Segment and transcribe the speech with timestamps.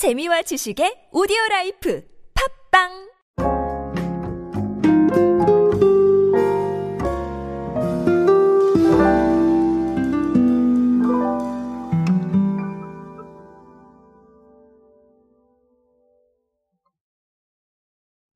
[0.00, 2.02] 재미와 지식의 오디오 라이프
[2.72, 2.88] 팟빵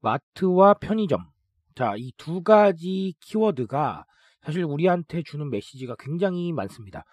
[0.03, 1.25] 마트와 편의점.
[1.75, 4.05] 자, 이 두 가지 키워드가
[4.43, 7.05] 사실 우리한테 주는 메시지가 굉장히 많습니다.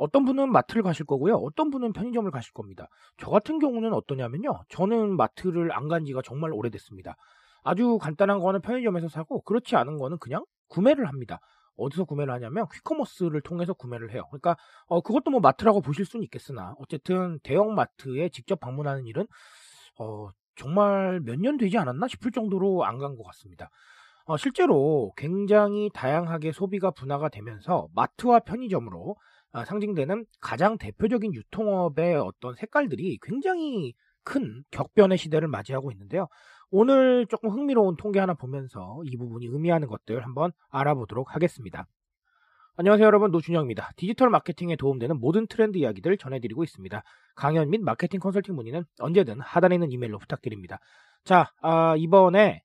[0.00, 1.36] 어떤 분은 마트를 가실 거고요.
[1.36, 2.88] 어떤 분은 편의점을 가실 겁니다.
[3.18, 4.62] 저 같은 경우는 어떠냐면요.
[4.70, 7.16] 저는 마트를 안 간 지가 정말 오래됐습니다.
[7.64, 11.40] 아주 간단한 거는 편의점에서 사고 그렇지 않은 거는 그냥 구매를 합니다.
[11.76, 14.24] 어디서 구매를 하냐면 퀵커머스를 통해서 구매를 해요.
[14.30, 19.26] 그러니까 어, 그것도 뭐 마트라고 보실 수는 있겠으나 어쨌든 대형 마트에 직접 방문하는 일은
[19.98, 23.70] 어, 정말 몇 년 되지 않았나 싶을 정도로 안 간 것 같습니다.
[24.26, 32.54] 어, 실제로 굉장히 다양하게 소비가 분화가 되면서 마트와 편의점으로 아, 상징되는 가장 대표적인 유통업의 어떤
[32.54, 36.28] 색깔들이 굉장히 큰 격변의 시대를 맞이하고 있는데요.
[36.70, 41.86] 오늘 조금 흥미로운 통계 하나 보면서 이 부분이 의미하는 것들 한번 알아보도록 하겠습니다.
[42.76, 43.90] 안녕하세요 여러분 노준영입니다.
[43.96, 47.02] 디지털 마케팅에 도움되는 모든 트렌드 이야기들 전해드리고 있습니다.
[47.34, 50.78] 강연 및 마케팅 컨설팅 문의는 언제든 하단에 있는 이메일로 부탁드립니다.
[51.24, 52.62] 자 아, 이번에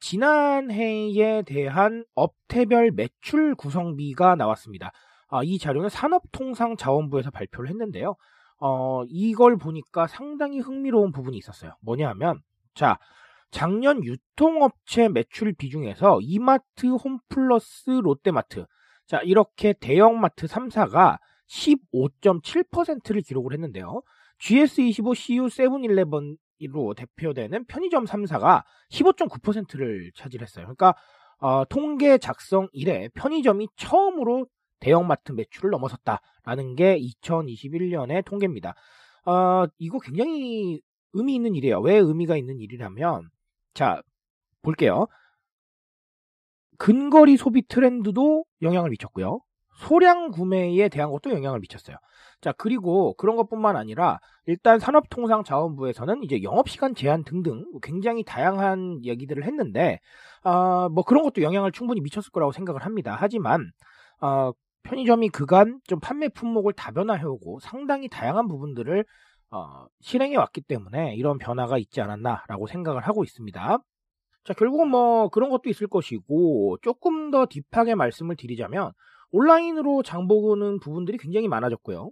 [0.00, 4.90] 지난해에 대한 업태별 매출 구성비가 나왔습니다.
[5.30, 8.16] 아, 이 자료는 산업통상자원부에서 발표를 했는데요.
[8.60, 11.72] 어, 이걸 보니까 상당히 흥미로운 부분이 있었어요.
[11.80, 12.40] 뭐냐 하면,
[12.74, 12.98] 자,
[13.50, 18.66] 작년 유통업체 매출 비중에서 이마트, 홈플러스, 롯데마트,
[19.06, 24.02] 자, 이렇게 대형마트 3사가 15.7%를 기록을 했는데요.
[24.40, 30.66] GS25, CU, 세븐일레븐으로 대표되는 편의점 3사가 15.9%를 차지했어요.
[30.66, 30.94] 그러니까
[31.38, 34.46] 어, 통계 작성 이래 편의점이 처음으로
[34.80, 38.74] 대형마트 매출을 넘어섰다라는 게 2021년의 통계입니다.
[39.26, 40.80] 어, 이거 굉장히
[41.12, 41.80] 의미 있는 일이에요.
[41.80, 43.28] 왜 의미가 있는 일이냐면,
[43.74, 44.02] 자,
[44.62, 45.06] 볼게요.
[46.78, 49.40] 근거리 소비 트렌드도 영향을 미쳤고요.
[49.80, 51.96] 소량 구매에 대한 것도 영향을 미쳤어요.
[52.40, 60.00] 자, 그리고 그런 것뿐만 아니라 일단 산업통상자원부에서는 이제 영업시간 제한 등등 굉장히 다양한 얘기들을 했는데,
[60.42, 63.16] 어, 뭐 그런 것도 영향을 충분히 미쳤을 거라고 생각을 합니다.
[63.18, 63.70] 하지만,
[64.20, 64.52] 어,
[64.82, 69.04] 편의점이 그간 좀 판매 품목을 다변화해오고 상당히 다양한 부분들을
[69.50, 73.78] 어, 실행해 왔기 때문에 이런 변화가 있지 않았나라고 생각을 하고 있습니다.
[74.44, 78.92] 자, 결국은 뭐 그런 것도 있을 것이고 조금 더 딥하게 말씀을 드리자면
[79.32, 82.10] 온라인으로 장보는 부분들이 굉장히 많아졌고요.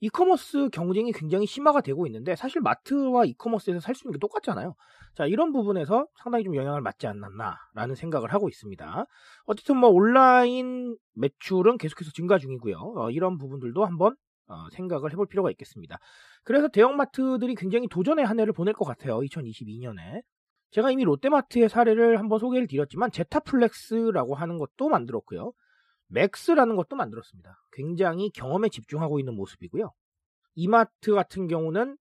[0.00, 4.74] 이커머스 경쟁이 굉장히 심화가 되고 있는데 사실 마트와 이커머스에서 살 수 있는 게 똑같잖아요.
[5.14, 9.04] 자, 이런 부분에서 상당히 좀 영향을 받지 않았나라는 생각을 하고 있습니다.
[9.46, 12.76] 어쨌든 뭐 온라인 매출은 계속해서 증가 중이고요.
[12.96, 14.14] 어, 이런 부분들도 한번
[14.46, 15.98] 어, 생각을 해볼 필요가 있겠습니다.
[16.44, 19.18] 그래서 대형마트들이 굉장히 도전의 한 해를 보낼 것 같아요.
[19.20, 20.22] 2022년에.
[20.70, 25.52] 제가 이미 롯데마트의 사례를 한번 소개를 드렸지만 제타플렉스라고 하는 것도 만들었고요.
[26.10, 27.56] 맥스라는 것도 만들었습니다.
[27.72, 29.92] 굉장히 경험에 집중하고 있는 모습이고요.
[30.54, 31.96] 이마트 같은 경우는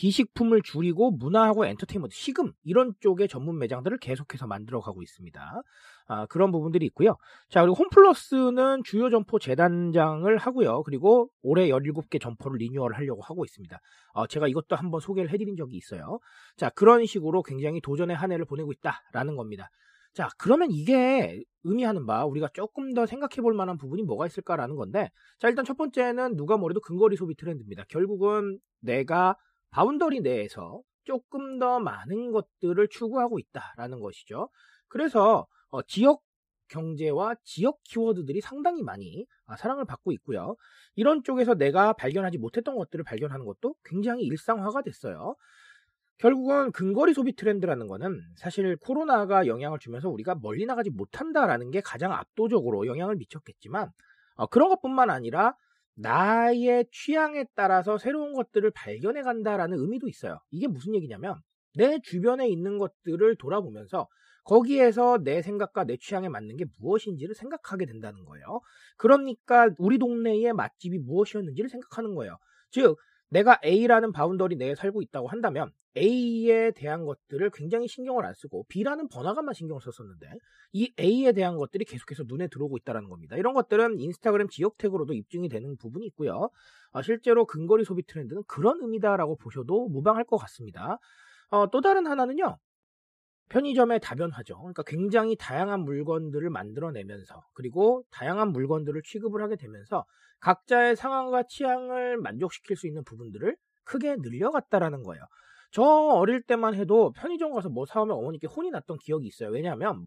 [0.00, 5.62] 비식품을 줄이고 문화하고 엔터테인먼트, 시금 이런 쪽의 전문 매장들을 계속해서 만들어가고 있습니다.
[6.06, 7.16] 아, 그런 부분들이 있고요.
[7.50, 10.84] 자 그리고 홈플러스는 주요 점포 재단장을 하고요.
[10.84, 13.78] 그리고 올해 17개 점포를 리뉴얼 하려고 하고 있습니다.
[14.14, 16.18] 어, 제가 이것도 한번 소개를 해드린 적이 있어요.
[16.56, 19.68] 자 그런 식으로 굉장히 도전의 한 해를 보내고 있다라는 겁니다.
[20.14, 25.10] 자, 그러면 이게 의미하는 바 우리가 조금 더 생각해 볼 만한 부분이 뭐가 있을까라는 건데,
[25.38, 27.84] 자, 일단 첫 번째는 누가 뭐래도 근거리 소비 트렌드입니다.
[27.88, 29.36] 결국은 내가
[29.70, 34.48] boundary 내에서 조금 더 많은 것들을 추구하고 있다라는 것이죠.
[34.88, 36.22] 그래서 어, 지역
[36.68, 40.56] 경제와 지역 키워드들이 상당히 많이 아, 사랑을 받고 있고요.
[40.94, 45.34] 이런 쪽에서 내가 발견하지 못했던 것들을 발견하는 것도 굉장히 일상화가 됐어요.
[46.20, 52.12] 결국은 근거리 소비 트렌드라는 거는 사실 코로나가 영향을 주면서 우리가 멀리 나가지 못한다라는 게 가장
[52.12, 53.90] 압도적으로 영향을 미쳤겠지만
[54.34, 55.54] 어, 그런 것뿐만 아니라
[55.94, 60.38] 나의 취향에 따라서 새로운 것들을 발견해 간다라는 의미도 있어요.
[60.50, 61.40] 이게 무슨 얘기냐면
[61.74, 64.06] 내 주변에 있는 것들을 돌아보면서
[64.44, 68.60] 거기에서 내 생각과 내 취향에 맞는 게 무엇인지를 생각하게 된다는 거예요.
[68.98, 72.36] 그러니까 우리 동네의 맛집이 무엇이었는지를 생각하는 거예요.
[72.70, 72.98] 즉
[73.30, 79.08] 내가 A라는 boundary 내에 살고 있다고 한다면 A에 대한 것들을 굉장히 신경을 안 쓰고 B라는
[79.08, 80.26] 번화가만 신경을 썼었는데
[80.72, 83.36] 이 A에 대한 것들이 계속해서 눈에 들어오고 있다는 겁니다.
[83.36, 86.50] 이런 것들은 인스타그램 지역 태그로도 입증이 되는 부분이 있고요.
[86.92, 90.98] 어, 실제로 근거리 소비 트렌드는 그런 의미다라고 보셔도 무방할 것 같습니다.
[91.50, 92.58] 어, 또 다른 하나는요.
[93.48, 94.58] 편의점의 다변화죠.
[94.58, 100.04] 그러니까 굉장히 다양한 물건들을 만들어내면서 그리고 다양한 물건들을 취급을 하게 되면서
[100.38, 105.24] 각자의 상황과 취향을 만족시킬 수 있는 부분들을 크게 늘려갔다라는 거예요.
[105.70, 109.50] 저 어릴 때만 해도 편의점 가서 뭐 사오면 어머니께 혼이 났던 기억이 있어요.
[109.50, 110.06] 왜냐하면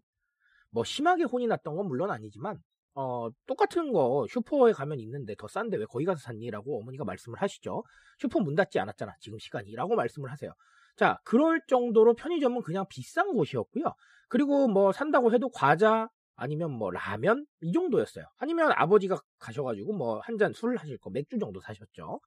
[0.70, 2.58] 뭐 심하게 혼이 났던 건 물론 아니지만
[2.94, 7.82] 어, 똑같은 거 슈퍼에 가면 있는데 더 싼데 왜 거기 가서 샀니?라고 어머니가 말씀을 하시죠.
[8.18, 9.14] 슈퍼 문 닫지 않았잖아.
[9.20, 10.52] 지금 시간이 라고 말씀을 하세요.
[10.96, 13.94] 자, 그럴 정도로 편의점은 그냥 비싼 곳이었고요.
[14.28, 18.26] 그리고 뭐 산다고 해도 과자 아니면 뭐 라면 이 정도였어요.
[18.38, 22.20] 아니면 아버지가 가셔가지고 뭐 한 잔 술 하실 거 맥주 정도 사셨죠.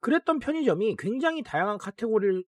[0.00, 2.44] 그랬던 편의점이 굉장히 다양한 카테고리를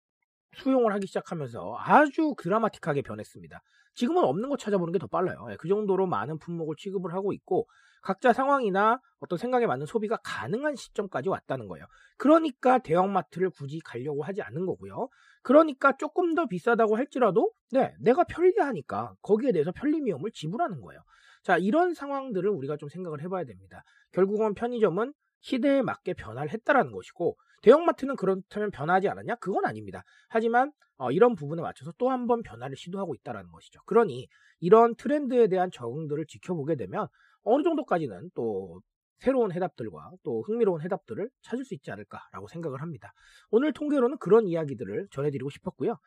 [0.56, 3.62] 수용을 하기 시작하면서 아주 드라마틱하게 변했습니다.
[3.96, 5.48] 지금은 없는 거 찾아보는 게 더 빨라요.
[5.52, 7.68] 예, 그 정도로 많은 품목을 취급을 하고 있고
[8.02, 11.86] 각자 상황이나 어떤 생각에 맞는 소비가 가능한 시점까지 왔다는 거예요.
[12.18, 15.10] 그러니까 대형마트를 굳이 가려고 하지 않는 거고요.
[15.44, 21.02] 그러니까 조금 더 비싸다고 할지라도 네, 내가 편리하니까 거기에 대해서 편리비용을 지불하는 거예요.
[21.44, 23.84] 자, 이런 상황들을 우리가 좀 생각을 해봐야 됩니다.
[24.12, 29.36] 결국은 편의점은 시대에 맞게 변화를 했다라는 것이고 대형마트는 그렇다면 변하지 않았냐?
[29.36, 30.04] 그건 아닙니다.
[30.30, 33.82] 하지만 어, 이런 부분에 맞춰서 또 한 번 변화를 시도하고 있다라는 것이죠.
[33.86, 34.28] 그러니
[34.60, 37.08] 이런 트렌드에 대한 적응들을 지켜보게 되면
[37.44, 38.82] 어느 정도까지는 또
[39.20, 43.14] 새로운 해답들과 또 흥미로운 해답들을 찾을 수 있지 않을까라고 생각을 합니다.
[43.50, 45.98] 오늘 통계로는 그런 이야기들을 전해드리고 싶었고요.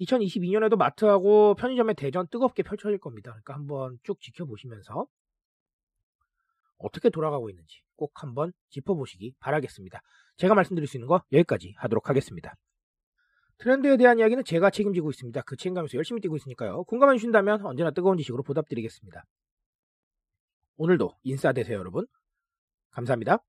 [0.00, 3.30] 2022년에도 마트하고 편의점의 대전 뜨겁게 펼쳐질 겁니다.
[3.32, 5.06] 그러니까 한번 쭉 지켜보시면서
[6.80, 10.00] 어떻게 돌아가고 있는지 꼭 한번 짚어보시기 바라겠습니다.
[10.36, 12.54] 제가 말씀드릴 수 있는 거 여기까지 하도록 하겠습니다.
[13.58, 15.42] 트렌드에 대한 이야기는 제가 책임지고 있습니다.
[15.42, 16.84] 그 책임감에서 열심히 뛰고 있으니까요.
[16.84, 19.22] 공감해 주신다면 언제나 뜨거운 지식으로 보답드리겠습니다.
[20.78, 22.06] 오늘도 인싸 되세요, 여러분.
[22.92, 23.44] 감사합니다.